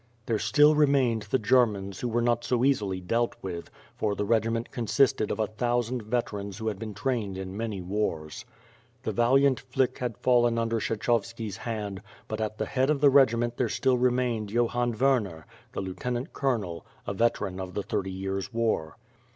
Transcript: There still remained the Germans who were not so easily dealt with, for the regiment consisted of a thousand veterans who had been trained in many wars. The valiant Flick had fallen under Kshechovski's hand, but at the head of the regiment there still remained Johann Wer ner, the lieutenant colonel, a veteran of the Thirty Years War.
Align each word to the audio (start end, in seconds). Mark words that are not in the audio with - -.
There 0.25 0.39
still 0.39 0.73
remained 0.73 1.27
the 1.29 1.37
Germans 1.37 1.99
who 1.99 2.07
were 2.07 2.23
not 2.23 2.43
so 2.43 2.65
easily 2.65 2.99
dealt 2.99 3.35
with, 3.43 3.69
for 3.95 4.15
the 4.15 4.25
regiment 4.25 4.71
consisted 4.71 5.29
of 5.29 5.37
a 5.39 5.45
thousand 5.45 6.01
veterans 6.01 6.57
who 6.57 6.69
had 6.69 6.79
been 6.79 6.95
trained 6.95 7.37
in 7.37 7.55
many 7.55 7.81
wars. 7.81 8.43
The 9.03 9.11
valiant 9.11 9.59
Flick 9.59 9.99
had 9.99 10.17
fallen 10.17 10.57
under 10.57 10.79
Kshechovski's 10.79 11.57
hand, 11.57 12.01
but 12.27 12.41
at 12.41 12.57
the 12.57 12.65
head 12.65 12.89
of 12.89 12.99
the 12.99 13.11
regiment 13.11 13.57
there 13.57 13.69
still 13.69 13.99
remained 13.99 14.49
Johann 14.49 14.97
Wer 14.97 15.19
ner, 15.19 15.45
the 15.73 15.81
lieutenant 15.81 16.33
colonel, 16.33 16.83
a 17.05 17.13
veteran 17.13 17.59
of 17.59 17.75
the 17.75 17.83
Thirty 17.83 18.09
Years 18.11 18.51
War. 18.51 18.97